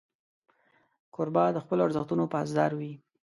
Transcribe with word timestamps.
کوربه 1.13 1.43
د 1.53 1.57
خپلو 1.63 1.81
ارزښتونو 1.87 2.23
پاسدار 2.33 2.71
وي. 2.79 2.93